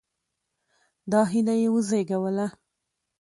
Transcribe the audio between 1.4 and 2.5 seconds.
یې وزېږوله.